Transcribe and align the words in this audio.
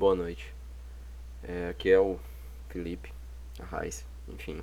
boa 0.00 0.14
noite. 0.14 0.54
É, 1.42 1.68
aqui 1.68 1.90
é 1.90 2.00
o 2.00 2.18
Felipe, 2.70 3.12
Raiz, 3.60 4.06
enfim. 4.26 4.62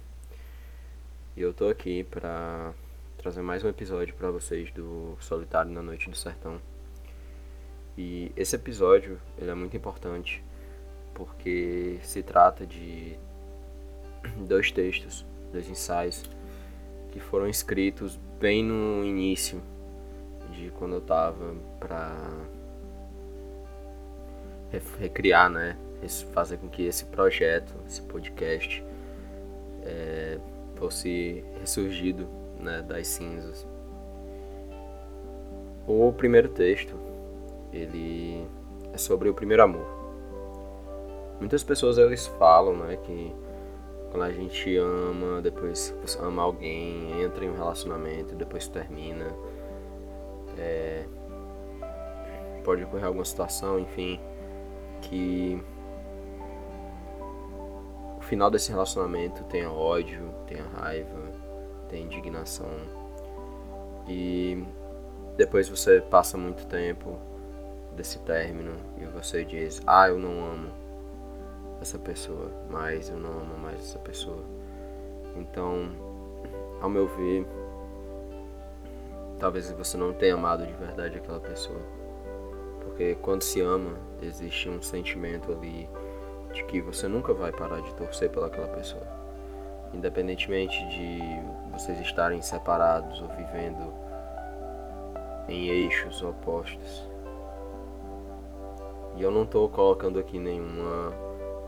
E 1.35 1.41
eu 1.43 1.53
tô 1.53 1.69
aqui 1.69 2.03
pra 2.05 2.73
trazer 3.19 3.43
mais 3.43 3.63
um 3.63 3.69
episódio 3.69 4.15
para 4.15 4.31
vocês 4.31 4.71
do 4.71 5.15
Solitário 5.19 5.69
na 5.69 5.83
Noite 5.83 6.09
do 6.09 6.17
Sertão. 6.17 6.59
E 7.95 8.31
esse 8.35 8.55
episódio 8.55 9.21
ele 9.37 9.51
é 9.51 9.53
muito 9.53 9.77
importante 9.77 10.43
porque 11.13 11.99
se 12.01 12.23
trata 12.23 12.65
de 12.65 13.15
dois 14.47 14.71
textos, 14.71 15.23
dois 15.53 15.69
ensaios 15.69 16.23
que 17.11 17.19
foram 17.19 17.47
escritos 17.47 18.15
bem 18.39 18.63
no 18.63 19.05
início 19.05 19.61
de 20.49 20.71
quando 20.71 20.95
eu 20.95 21.01
tava 21.01 21.55
pra 21.79 22.56
recriar, 24.99 25.49
né? 25.49 25.77
Fazer 26.31 26.57
com 26.57 26.69
que 26.69 26.85
esse 26.85 27.05
projeto, 27.05 27.73
esse 27.85 28.01
podcast, 28.03 28.83
é, 29.83 30.37
fosse 30.75 31.43
ressurgido 31.59 32.27
né, 32.59 32.81
das 32.81 33.07
cinzas. 33.07 33.67
O 35.87 36.11
primeiro 36.13 36.49
texto, 36.49 36.95
ele 37.71 38.45
é 38.93 38.97
sobre 38.97 39.29
o 39.29 39.33
primeiro 39.33 39.63
amor. 39.63 39.97
Muitas 41.39 41.63
pessoas 41.63 41.97
eles 41.97 42.27
falam, 42.27 42.75
né, 42.75 42.97
que 42.97 43.33
quando 44.11 44.23
a 44.23 44.31
gente 44.31 44.75
ama, 44.77 45.41
depois 45.41 45.95
ama 46.19 46.41
alguém, 46.43 47.21
entra 47.21 47.45
em 47.45 47.49
um 47.49 47.55
relacionamento, 47.55 48.35
depois 48.35 48.67
termina, 48.67 49.27
é, 50.57 51.05
pode 52.63 52.83
ocorrer 52.83 53.05
alguma 53.05 53.25
situação, 53.25 53.79
enfim, 53.79 54.19
que 55.09 55.61
o 58.17 58.21
final 58.21 58.51
desse 58.51 58.71
relacionamento 58.71 59.43
tenha 59.45 59.71
ódio, 59.71 60.29
tenha 60.45 60.65
raiva, 60.75 61.17
tenha 61.89 62.03
indignação. 62.03 62.69
E 64.07 64.63
depois 65.35 65.69
você 65.69 66.01
passa 66.01 66.37
muito 66.37 66.65
tempo 66.67 67.17
desse 67.95 68.19
término 68.19 68.73
e 68.97 69.05
você 69.05 69.43
diz: 69.45 69.81
"Ah, 69.85 70.09
eu 70.09 70.19
não 70.19 70.45
amo 70.45 70.71
essa 71.81 71.97
pessoa, 71.97 72.51
mas 72.69 73.09
eu 73.09 73.17
não 73.17 73.31
amo 73.31 73.57
mais 73.57 73.79
essa 73.79 73.99
pessoa". 73.99 74.43
Então, 75.35 75.89
ao 76.81 76.89
meu 76.89 77.07
ver, 77.07 77.45
talvez 79.39 79.71
você 79.71 79.97
não 79.97 80.13
tenha 80.13 80.33
amado 80.33 80.65
de 80.65 80.73
verdade 80.73 81.17
aquela 81.17 81.39
pessoa. 81.39 81.79
Porque 82.87 83.15
quando 83.21 83.41
se 83.41 83.59
ama, 83.59 83.97
existe 84.21 84.69
um 84.69 84.81
sentimento 84.81 85.51
ali 85.51 85.89
de 86.53 86.63
que 86.63 86.79
você 86.79 87.07
nunca 87.07 87.33
vai 87.33 87.51
parar 87.51 87.81
de 87.81 87.93
torcer 87.95 88.29
pelaquela 88.29 88.67
pessoa. 88.69 89.05
Independentemente 89.93 90.77
de 90.87 91.19
vocês 91.71 91.99
estarem 91.99 92.41
separados 92.41 93.21
ou 93.21 93.27
vivendo 93.27 93.93
em 95.49 95.67
eixos 95.67 96.23
opostos. 96.23 97.07
E 99.17 99.21
eu 99.21 99.31
não 99.31 99.43
estou 99.43 99.67
colocando 99.67 100.17
aqui 100.17 100.39
nenhuma, 100.39 101.13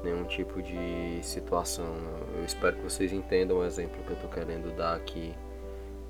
nenhum 0.04 0.24
tipo 0.24 0.62
de 0.62 1.20
situação. 1.22 1.98
Eu 2.38 2.46
espero 2.46 2.78
que 2.78 2.84
vocês 2.84 3.12
entendam 3.12 3.58
o 3.58 3.66
exemplo 3.66 4.02
que 4.04 4.12
eu 4.12 4.16
estou 4.16 4.30
querendo 4.30 4.74
dar 4.76 4.96
aqui. 4.96 5.36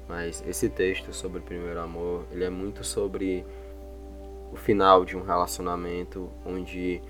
Mas 0.08 0.44
esse 0.48 0.70
texto 0.70 1.12
sobre 1.14 1.40
o 1.40 1.42
primeiro 1.42 1.80
amor, 1.80 2.26
ele 2.32 2.44
é 2.44 2.50
muito 2.50 2.84
sobre 2.84 3.46
o 4.52 4.56
final 4.56 5.06
de 5.06 5.16
um 5.16 5.24
relacionamento 5.24 6.30
onde 6.46 7.02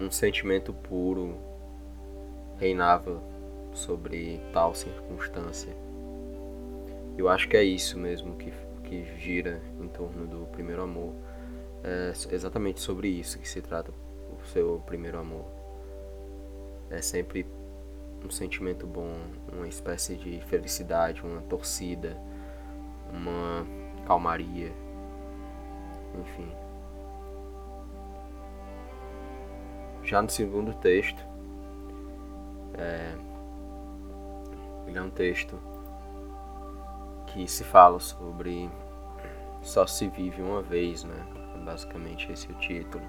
um 0.00 0.10
sentimento 0.10 0.72
puro 0.72 1.36
reinava 2.58 3.22
sobre 3.72 4.40
tal 4.52 4.74
circunstância. 4.74 5.74
Eu 7.16 7.28
acho 7.28 7.48
que 7.48 7.56
é 7.56 7.62
isso 7.62 7.98
mesmo 7.98 8.36
que, 8.36 8.52
que 8.84 9.04
gira 9.18 9.60
em 9.80 9.88
torno 9.88 10.26
do 10.26 10.46
primeiro 10.46 10.82
amor. 10.82 11.12
É 11.82 12.12
exatamente 12.32 12.80
sobre 12.80 13.08
isso 13.08 13.38
que 13.38 13.48
se 13.48 13.60
trata 13.60 13.92
o 14.30 14.44
seu 14.46 14.82
primeiro 14.86 15.18
amor. 15.18 15.44
É 16.90 17.00
sempre 17.00 17.46
um 18.24 18.30
sentimento 18.30 18.86
bom, 18.86 19.12
uma 19.52 19.68
espécie 19.68 20.16
de 20.16 20.40
felicidade, 20.46 21.22
uma 21.22 21.42
torcida, 21.42 22.16
uma 23.12 23.66
calmaria, 24.06 24.72
enfim. 26.20 26.63
Já 30.04 30.20
no 30.20 30.28
segundo 30.28 30.74
texto, 30.74 31.24
é, 32.74 33.14
ele 34.86 34.98
é 34.98 35.02
um 35.02 35.10
texto 35.10 35.58
que 37.26 37.48
se 37.48 37.64
fala 37.64 37.98
sobre 37.98 38.70
só 39.62 39.86
se 39.86 40.06
vive 40.08 40.42
uma 40.42 40.60
vez, 40.60 41.04
né? 41.04 41.16
Basicamente 41.64 42.30
esse 42.30 42.50
é 42.50 42.54
o 42.54 42.58
título. 42.58 43.04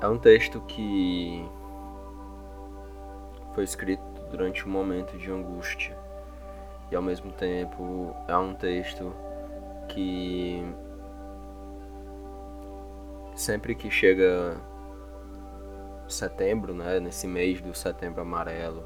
É 0.00 0.08
um 0.08 0.18
texto 0.18 0.60
que 0.62 1.48
foi 3.54 3.62
escrito 3.62 4.02
durante 4.30 4.66
um 4.66 4.70
momento 4.70 5.16
de 5.16 5.30
angústia 5.30 5.96
e 6.90 6.96
ao 6.96 7.02
mesmo 7.02 7.30
tempo 7.32 8.14
é 8.26 8.36
um 8.36 8.54
texto 8.54 9.14
que 9.88 10.64
sempre 13.36 13.74
que 13.74 13.90
chega 13.90 14.56
setembro, 16.12 16.74
né, 16.74 17.00
nesse 17.00 17.26
mês 17.26 17.60
do 17.60 17.74
setembro 17.74 18.22
amarelo, 18.22 18.84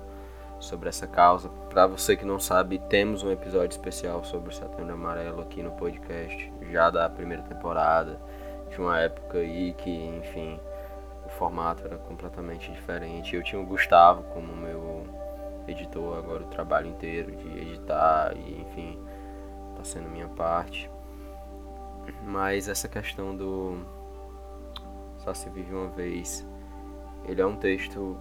sobre 0.59 0.88
essa 0.88 1.06
causa. 1.06 1.48
Para 1.69 1.87
você 1.87 2.16
que 2.16 2.25
não 2.25 2.38
sabe, 2.38 2.78
temos 2.78 3.22
um 3.22 3.31
episódio 3.31 3.76
especial 3.76 4.25
sobre 4.25 4.50
o 4.50 4.53
setembro 4.53 4.92
amarelo 4.92 5.42
aqui 5.42 5.62
no 5.62 5.72
podcast, 5.72 6.53
já 6.70 6.91
da 6.91 7.09
primeira 7.09 7.42
temporada, 7.42 8.19
de 8.70 8.81
uma 8.81 8.98
época 8.98 9.38
aí 9.38 9.75
que, 9.75 9.91
enfim, 9.91 10.59
o 11.25 11.28
formato 11.28 11.84
era 11.84 11.97
completamente 11.98 12.70
diferente. 12.70 13.37
Eu 13.37 13.43
tinha 13.43 13.60
o 13.60 13.66
Gustavo 13.66 14.22
como 14.32 14.56
meu 14.56 15.06
editor 15.69 16.16
agora 16.16 16.44
o 16.44 16.48
trabalho 16.48 16.88
inteiro 16.88 17.34
de 17.34 17.58
editar 17.58 18.32
e, 18.37 18.60
enfim, 18.60 18.98
tá 19.76 19.84
sendo 19.84 20.08
minha 20.08 20.28
parte. 20.28 20.91
Mas 22.22 22.69
essa 22.69 22.88
questão 22.88 23.37
do 23.37 23.84
só 25.19 25.34
se 25.34 25.50
vive 25.50 25.75
uma 25.75 25.88
vez 25.88 26.47
ele 27.25 27.41
é 27.41 27.47
um 27.47 27.56
texto 27.56 28.16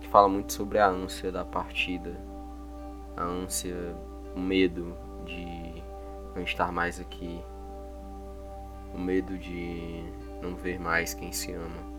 que 0.00 0.08
fala 0.08 0.28
muito 0.28 0.52
sobre 0.52 0.78
a 0.78 0.88
ânsia 0.88 1.30
da 1.30 1.44
partida, 1.44 2.16
a 3.16 3.22
ânsia, 3.22 3.94
o 4.34 4.40
medo 4.40 4.96
de 5.24 5.82
não 6.34 6.42
estar 6.42 6.72
mais 6.72 7.00
aqui, 7.00 7.40
o 8.94 8.98
medo 8.98 9.36
de 9.36 10.02
não 10.40 10.56
ver 10.56 10.78
mais 10.80 11.14
quem 11.14 11.32
se 11.32 11.52
ama. 11.52 11.98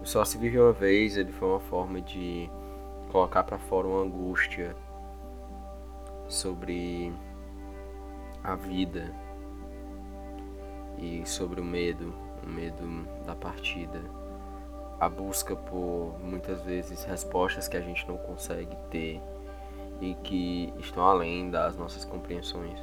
O 0.00 0.06
Só 0.06 0.24
Se 0.24 0.36
Vive 0.36 0.58
Uma 0.58 0.72
Vez 0.72 1.16
ele 1.16 1.32
foi 1.32 1.48
uma 1.48 1.60
forma 1.60 2.00
de 2.00 2.50
colocar 3.10 3.44
para 3.44 3.58
fora 3.58 3.86
uma 3.86 4.02
angústia 4.02 4.76
sobre 6.28 7.12
a 8.42 8.54
vida 8.54 9.14
e 10.98 11.22
sobre 11.24 11.60
o 11.60 11.64
medo, 11.64 12.14
o 12.44 12.48
medo 12.48 13.06
da 13.24 13.34
partida 13.34 14.23
a 15.04 15.08
busca 15.08 15.54
por 15.54 16.16
muitas 16.20 16.62
vezes 16.62 17.04
respostas 17.04 17.68
que 17.68 17.76
a 17.76 17.80
gente 17.80 18.06
não 18.08 18.16
consegue 18.16 18.76
ter 18.90 19.20
e 20.00 20.14
que 20.16 20.72
estão 20.78 21.04
além 21.04 21.50
das 21.50 21.76
nossas 21.76 22.04
compreensões. 22.04 22.78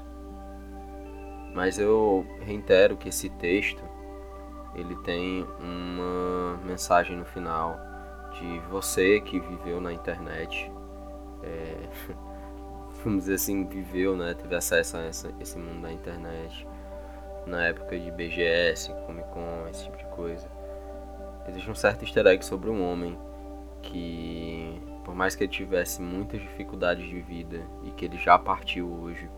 Mas 1.53 1.77
eu 1.77 2.25
reitero 2.41 2.95
que 2.95 3.09
esse 3.09 3.29
texto 3.29 3.83
ele 4.73 4.95
tem 4.97 5.45
uma 5.59 6.57
mensagem 6.63 7.17
no 7.17 7.25
final 7.25 7.77
de 8.39 8.59
você 8.69 9.19
que 9.19 9.39
viveu 9.39 9.81
na 9.81 9.91
internet, 9.91 10.71
é, 11.43 11.75
vamos 13.03 13.23
dizer 13.23 13.33
assim, 13.33 13.65
viveu, 13.65 14.15
né, 14.15 14.33
teve 14.33 14.55
acesso 14.55 14.95
a 14.95 15.01
essa, 15.01 15.33
esse 15.39 15.57
mundo 15.57 15.81
da 15.81 15.91
internet 15.91 16.65
na 17.45 17.65
época 17.65 17.99
de 17.99 18.09
BGS, 18.11 18.93
Comic 19.05 19.27
Con, 19.29 19.67
esse 19.69 19.83
tipo 19.83 19.97
de 19.97 20.05
coisa 20.05 20.60
existe 21.47 21.69
um 21.69 21.75
certo 21.75 22.03
easter 22.03 22.25
egg 22.27 22.43
sobre 22.45 22.69
um 22.69 22.83
homem 22.83 23.17
que, 23.81 24.81
por 25.03 25.15
mais 25.15 25.35
que 25.35 25.43
ele 25.43 25.51
tivesse 25.51 26.01
muitas 26.01 26.39
dificuldades 26.39 27.07
de 27.07 27.19
vida 27.21 27.65
e 27.83 27.91
que 27.91 28.05
ele 28.05 28.17
já 28.17 28.37
partiu 28.37 28.87
hoje, 28.87 29.29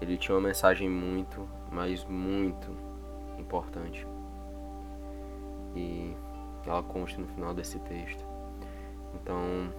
ele 0.00 0.16
tinha 0.16 0.36
uma 0.36 0.46
mensagem 0.46 0.88
muito, 0.88 1.48
mas 1.70 2.04
muito 2.04 2.76
importante. 3.38 4.06
E 5.74 6.14
ela 6.66 6.82
consta 6.82 7.20
no 7.20 7.26
final 7.28 7.52
desse 7.52 7.78
texto. 7.80 8.24
Então, 9.14 9.72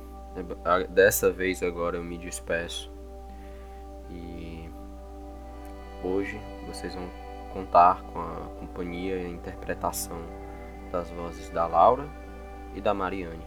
dessa 0.90 1.32
vez 1.32 1.64
agora 1.64 1.98
eu 1.98 2.04
me 2.04 2.18
despeço. 2.18 2.92
E 4.10 4.70
hoje 6.04 6.40
vocês 6.68 6.96
vão 6.96 7.10
contar 7.54 8.02
com 8.04 8.20
a 8.20 8.50
companhia 8.60 9.16
e 9.16 9.26
a 9.26 9.30
interpretação 9.30 10.20
das 10.92 11.10
vozes 11.12 11.50
da 11.50 11.66
Laura 11.68 12.08
e 12.76 12.82
da 12.82 12.94
Mariane. 12.94 13.46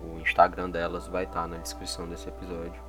O 0.00 0.18
Instagram 0.20 0.70
delas 0.70 1.06
vai 1.06 1.24
estar 1.24 1.46
na 1.46 1.58
descrição 1.58 2.08
desse 2.08 2.28
episódio. 2.28 2.80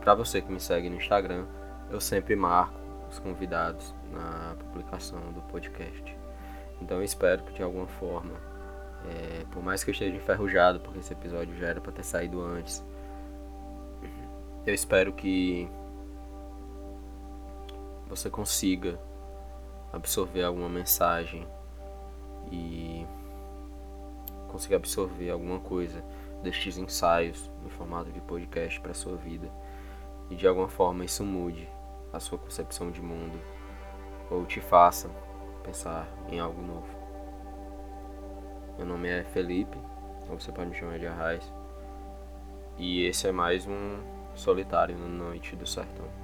Para 0.00 0.14
você 0.14 0.42
que 0.42 0.50
me 0.50 0.58
segue 0.58 0.90
no 0.90 0.96
Instagram, 0.96 1.46
eu 1.90 2.00
sempre 2.00 2.34
marco 2.34 2.78
os 3.08 3.18
convidados 3.18 3.94
na 4.10 4.56
publicação 4.58 5.20
do 5.32 5.40
podcast. 5.42 6.16
Então 6.80 6.96
eu 6.96 7.04
espero 7.04 7.44
que 7.44 7.52
de 7.52 7.62
alguma 7.62 7.86
forma, 7.86 8.34
é, 9.08 9.44
por 9.52 9.62
mais 9.62 9.84
que 9.84 9.90
eu 9.90 9.92
esteja 9.92 10.16
enferrujado, 10.16 10.80
porque 10.80 10.98
esse 10.98 11.12
episódio 11.12 11.56
já 11.56 11.68
era 11.68 11.80
para 11.80 11.92
ter 11.92 12.04
saído 12.04 12.42
antes, 12.42 12.84
eu 14.66 14.74
espero 14.74 15.12
que 15.12 15.68
você 18.08 18.28
consiga 18.28 18.98
absorver 19.92 20.42
alguma 20.42 20.68
mensagem 20.68 21.46
e 22.52 23.06
consiga 24.48 24.76
absorver 24.76 25.30
alguma 25.30 25.58
coisa 25.58 26.04
destes 26.42 26.76
ensaios 26.76 27.50
em 27.64 27.70
formato 27.70 28.12
de 28.12 28.20
podcast 28.20 28.78
para 28.80 28.92
sua 28.92 29.16
vida 29.16 29.50
e 30.30 30.36
de 30.36 30.46
alguma 30.46 30.68
forma 30.68 31.04
isso 31.04 31.24
mude 31.24 31.68
a 32.12 32.20
sua 32.20 32.38
concepção 32.38 32.90
de 32.90 33.00
mundo 33.00 33.40
ou 34.30 34.44
te 34.44 34.60
faça 34.60 35.08
pensar 35.62 36.06
em 36.28 36.38
algo 36.38 36.60
novo. 36.60 36.88
Meu 38.76 38.86
nome 38.86 39.08
é 39.08 39.24
Felipe, 39.24 39.78
ou 40.28 40.38
você 40.38 40.50
pode 40.50 40.70
me 40.70 40.74
chamar 40.74 40.98
de 40.98 41.06
Arraiz, 41.06 41.52
e 42.78 43.04
esse 43.04 43.28
é 43.28 43.32
mais 43.32 43.66
um 43.66 43.98
Solitário 44.34 44.98
na 44.98 45.06
Noite 45.06 45.54
do 45.54 45.66
Sertão. 45.66 46.21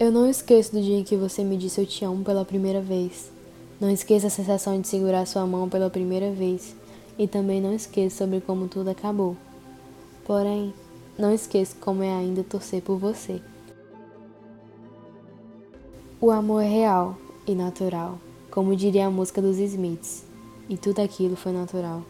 Eu 0.00 0.10
não 0.10 0.26
esqueço 0.26 0.72
do 0.72 0.80
dia 0.80 0.96
em 0.96 1.04
que 1.04 1.14
você 1.14 1.44
me 1.44 1.58
disse 1.58 1.78
eu 1.78 1.84
te 1.84 2.06
amo 2.06 2.24
pela 2.24 2.42
primeira 2.42 2.80
vez. 2.80 3.30
Não 3.78 3.90
esqueça 3.90 4.28
a 4.28 4.30
sensação 4.30 4.80
de 4.80 4.88
segurar 4.88 5.26
sua 5.26 5.46
mão 5.46 5.68
pela 5.68 5.90
primeira 5.90 6.32
vez. 6.32 6.74
E 7.18 7.28
também 7.28 7.60
não 7.60 7.74
esqueça 7.74 8.24
sobre 8.24 8.40
como 8.40 8.66
tudo 8.66 8.88
acabou. 8.88 9.36
Porém, 10.24 10.72
não 11.18 11.34
esqueça 11.34 11.76
como 11.78 12.02
é 12.02 12.10
ainda 12.10 12.42
torcer 12.42 12.80
por 12.80 12.96
você. 12.96 13.42
O 16.18 16.30
amor 16.30 16.62
é 16.62 16.68
real 16.68 17.18
e 17.46 17.54
natural, 17.54 18.18
como 18.50 18.74
diria 18.74 19.06
a 19.06 19.10
música 19.10 19.42
dos 19.42 19.58
Smiths. 19.58 20.24
E 20.66 20.78
tudo 20.78 21.00
aquilo 21.00 21.36
foi 21.36 21.52
natural. 21.52 22.02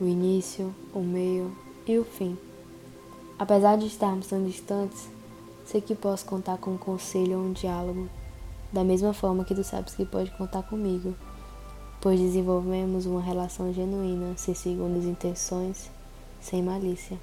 O 0.00 0.04
início, 0.04 0.74
o 0.92 0.98
meio 0.98 1.56
e 1.86 1.96
o 1.96 2.02
fim. 2.02 2.36
Apesar 3.38 3.78
de 3.78 3.86
estarmos 3.86 4.26
tão 4.26 4.44
distantes, 4.44 5.13
Sei 5.64 5.80
que 5.80 5.94
posso 5.94 6.26
contar 6.26 6.58
com 6.58 6.72
um 6.72 6.78
conselho 6.78 7.38
ou 7.38 7.44
um 7.46 7.52
diálogo, 7.52 8.08
da 8.72 8.84
mesma 8.84 9.14
forma 9.14 9.44
que 9.44 9.54
tu 9.54 9.64
sabes 9.64 9.94
que 9.94 10.04
pode 10.04 10.30
contar 10.32 10.62
comigo, 10.64 11.14
pois 12.00 12.20
desenvolvemos 12.20 13.06
uma 13.06 13.22
relação 13.22 13.72
genuína, 13.72 14.36
sem 14.36 14.54
segundas 14.54 15.04
intenções, 15.04 15.90
sem 16.40 16.62
malícia. 16.62 17.18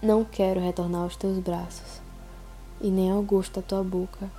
Não 0.00 0.24
quero 0.24 0.60
retornar 0.60 1.02
aos 1.02 1.16
teus 1.16 1.38
braços, 1.38 2.00
e 2.80 2.90
nem 2.90 3.10
ao 3.10 3.22
gosto 3.22 3.60
da 3.60 3.62
tua 3.62 3.82
boca. 3.82 4.30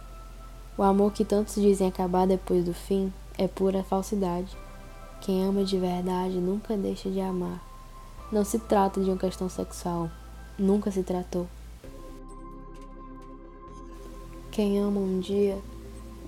O 0.77 0.83
amor 0.83 1.12
que 1.12 1.25
tantos 1.25 1.56
dizem 1.56 1.88
acabar 1.88 2.25
depois 2.25 2.63
do 2.63 2.74
fim 2.74 3.12
é 3.38 3.48
pura 3.48 3.83
falsidade. 3.83 4.56
Quem 5.21 5.44
ama 5.44 5.63
de 5.63 5.77
verdade 5.77 6.36
nunca 6.36 6.77
deixa 6.77 7.09
de 7.09 7.19
amar. 7.19 7.62
Não 8.31 8.44
se 8.44 8.59
trata 8.59 9.01
de 9.01 9.09
uma 9.09 9.18
questão 9.18 9.48
sexual, 9.48 10.09
nunca 10.57 10.91
se 10.91 11.03
tratou. 11.03 11.47
Quem 14.51 14.79
ama 14.79 15.00
um 15.00 15.19
dia, 15.19 15.57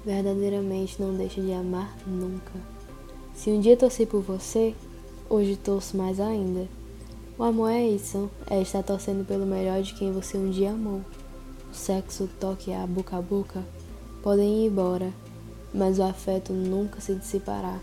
verdadeiramente 0.03 1.01
não 1.01 1.13
deixa 1.13 1.41
de 1.41 1.53
amar 1.53 1.95
nunca. 2.07 2.51
Se 3.35 3.51
um 3.51 3.59
dia 3.59 3.77
torci 3.77 4.05
por 4.05 4.21
você, 4.21 4.73
hoje 5.29 5.55
torço 5.55 5.95
mais 5.95 6.19
ainda. 6.19 6.67
O 7.37 7.43
amor 7.43 7.69
é 7.69 7.85
isso, 7.85 8.29
é 8.49 8.61
estar 8.61 8.81
torcendo 8.81 9.25
pelo 9.25 9.45
melhor 9.45 9.81
de 9.81 9.93
quem 9.93 10.11
você 10.11 10.37
um 10.37 10.49
dia 10.49 10.71
amou. 10.71 11.01
O 11.69 11.75
sexo, 11.75 12.23
o 12.23 12.27
toque, 12.27 12.71
a 12.71 12.87
boca 12.87 13.17
a 13.17 13.21
boca 13.21 13.63
podem 14.23 14.63
ir 14.63 14.67
embora, 14.69 15.13
mas 15.73 15.99
o 15.99 16.03
afeto 16.03 16.53
nunca 16.53 17.01
se 17.01 17.13
dissipará. 17.13 17.77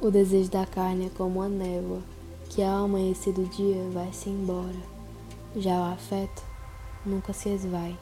O 0.00 0.10
desejo 0.10 0.50
da 0.50 0.64
carne 0.64 1.06
é 1.06 1.10
como 1.16 1.42
a 1.42 1.48
névoa, 1.48 2.00
que 2.50 2.62
ao 2.62 2.84
amanhecer 2.84 3.32
do 3.32 3.44
dia 3.46 3.82
vai-se 3.92 4.28
embora. 4.28 4.97
Já 5.56 5.80
o 5.80 5.92
afeto 5.92 6.42
nunca 7.06 7.32
se 7.32 7.48
esvai. 7.48 7.98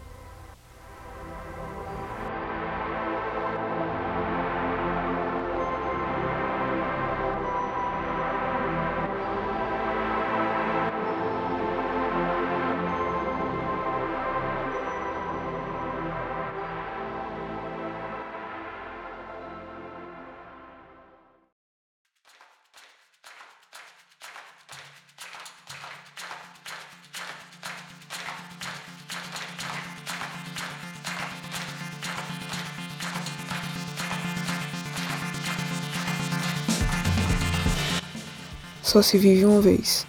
Só 38.87 39.03
se 39.03 39.19
vive 39.19 39.45
uma 39.45 39.61
vez. 39.61 40.07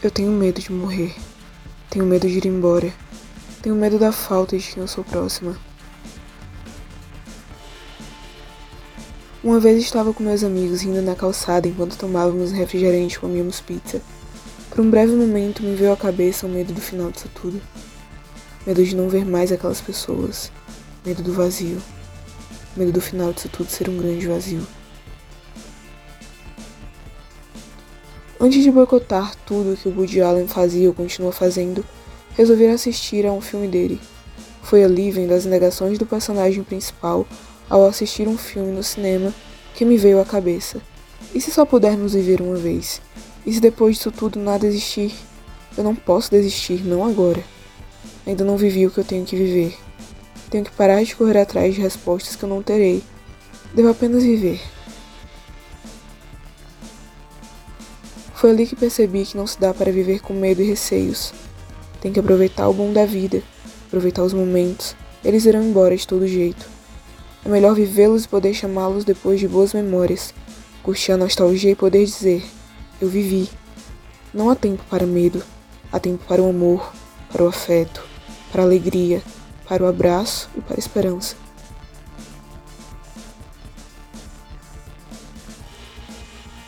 Eu 0.00 0.12
tenho 0.12 0.30
medo 0.30 0.60
de 0.60 0.70
morrer. 0.70 1.16
Tenho 1.90 2.06
medo 2.06 2.28
de 2.28 2.38
ir 2.38 2.46
embora. 2.46 2.94
Tenho 3.62 3.74
medo 3.74 3.98
da 3.98 4.12
falta 4.12 4.56
de 4.56 4.64
quem 4.64 4.80
eu 4.80 4.86
sou 4.86 5.02
próxima. 5.02 5.58
Uma 9.42 9.58
vez 9.58 9.82
estava 9.82 10.14
com 10.14 10.22
meus 10.22 10.44
amigos 10.44 10.82
rindo 10.82 11.02
na 11.02 11.16
calçada 11.16 11.66
enquanto 11.66 11.98
tomávamos 11.98 12.52
refrigerante 12.52 13.16
e 13.16 13.18
comíamos 13.18 13.60
pizza. 13.60 14.00
Por 14.70 14.82
um 14.82 14.88
breve 14.88 15.16
momento 15.16 15.64
me 15.64 15.74
veio 15.74 15.92
à 15.92 15.96
cabeça 15.96 16.46
o 16.46 16.48
medo 16.48 16.72
do 16.72 16.80
final 16.80 17.10
disso 17.10 17.28
tudo. 17.34 17.60
Medo 18.64 18.84
de 18.84 18.94
não 18.94 19.08
ver 19.08 19.26
mais 19.26 19.50
aquelas 19.50 19.80
pessoas. 19.80 20.52
Medo 21.04 21.24
do 21.24 21.32
vazio. 21.32 21.82
Medo 22.76 22.92
do 22.92 23.00
final 23.00 23.32
disso 23.32 23.48
tudo 23.48 23.68
ser 23.68 23.88
um 23.88 23.96
grande 23.98 24.26
vazio. 24.26 24.66
Antes 28.38 28.62
de 28.62 28.70
boicotar 28.70 29.34
tudo 29.44 29.76
que 29.76 29.88
o 29.88 29.94
Woody 29.94 30.22
Allen 30.22 30.48
fazia 30.48 30.88
ou 30.88 30.94
continua 30.94 31.32
fazendo, 31.32 31.84
resolvi 32.36 32.66
assistir 32.68 33.26
a 33.26 33.32
um 33.32 33.40
filme 33.40 33.68
dele. 33.68 34.00
Foi 34.62 34.82
ali, 34.84 35.10
vendo 35.10 35.34
as 35.34 35.44
negações 35.44 35.98
do 35.98 36.06
personagem 36.06 36.62
principal, 36.62 37.26
ao 37.68 37.84
assistir 37.84 38.26
um 38.28 38.38
filme 38.38 38.72
no 38.72 38.82
cinema, 38.82 39.34
que 39.74 39.84
me 39.84 39.98
veio 39.98 40.20
à 40.20 40.24
cabeça. 40.24 40.80
E 41.34 41.40
se 41.40 41.50
só 41.50 41.66
pudermos 41.66 42.14
viver 42.14 42.40
uma 42.40 42.56
vez? 42.56 43.02
E 43.44 43.52
se 43.52 43.60
depois 43.60 43.96
disso 43.96 44.10
tudo 44.10 44.38
nada 44.38 44.66
existir? 44.66 45.12
Eu 45.76 45.84
não 45.84 45.94
posso 45.94 46.30
desistir, 46.30 46.84
não 46.84 47.04
agora. 47.04 47.42
Ainda 48.26 48.44
não 48.44 48.56
vivi 48.56 48.86
o 48.86 48.90
que 48.90 48.98
eu 48.98 49.04
tenho 49.04 49.24
que 49.24 49.36
viver. 49.36 49.76
Tenho 50.50 50.64
que 50.64 50.72
parar 50.72 51.02
de 51.04 51.14
correr 51.14 51.38
atrás 51.38 51.76
de 51.76 51.80
respostas 51.80 52.34
que 52.34 52.42
eu 52.42 52.48
não 52.48 52.60
terei. 52.60 53.04
Devo 53.72 53.88
apenas 53.88 54.24
viver. 54.24 54.60
Foi 58.34 58.50
ali 58.50 58.66
que 58.66 58.74
percebi 58.74 59.24
que 59.24 59.36
não 59.36 59.46
se 59.46 59.60
dá 59.60 59.72
para 59.72 59.92
viver 59.92 60.20
com 60.20 60.34
medo 60.34 60.60
e 60.60 60.64
receios. 60.64 61.32
Tem 62.00 62.12
que 62.12 62.18
aproveitar 62.18 62.68
o 62.68 62.72
bom 62.72 62.92
da 62.92 63.06
vida, 63.06 63.42
aproveitar 63.86 64.24
os 64.24 64.32
momentos. 64.32 64.96
Eles 65.24 65.44
irão 65.44 65.62
embora 65.62 65.96
de 65.96 66.04
todo 66.04 66.26
jeito. 66.26 66.66
É 67.44 67.48
melhor 67.48 67.74
vivê-los 67.74 68.24
e 68.24 68.28
poder 68.28 68.52
chamá-los 68.52 69.04
depois 69.04 69.38
de 69.38 69.46
boas 69.46 69.72
memórias, 69.72 70.34
curtir 70.82 71.12
a 71.12 71.16
nostalgia 71.16 71.70
e 71.70 71.76
poder 71.76 72.04
dizer: 72.04 72.44
Eu 73.00 73.08
vivi. 73.08 73.48
Não 74.34 74.50
há 74.50 74.56
tempo 74.56 74.82
para 74.90 75.06
medo, 75.06 75.42
há 75.92 76.00
tempo 76.00 76.24
para 76.26 76.42
o 76.42 76.48
amor, 76.48 76.92
para 77.30 77.44
o 77.44 77.48
afeto, 77.48 78.02
para 78.50 78.62
a 78.62 78.64
alegria, 78.64 79.22
para 79.70 79.84
o 79.84 79.86
abraço 79.86 80.50
e 80.56 80.60
para 80.60 80.74
a 80.74 80.80
esperança. 80.80 81.36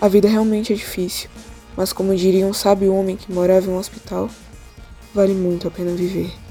A 0.01 0.07
vida 0.07 0.29
realmente 0.29 0.73
é 0.73 0.77
difícil, 0.77 1.29
mas 1.77 1.93
como 1.93 2.15
diria 2.15 2.47
um 2.47 2.53
sábio 2.53 2.95
homem 2.95 3.17
que 3.17 3.33
morava 3.33 3.67
em 3.67 3.71
um 3.71 3.77
hospital, 3.77 4.31
vale 5.13 5.35
muito 5.35 5.67
a 5.67 5.71
pena 5.73 5.91
viver. 5.91 6.42